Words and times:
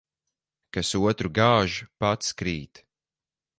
Kas 0.77 0.91
otru 1.09 1.31
gāž, 1.41 1.77
pats 2.01 2.35
krīt. 2.43 2.85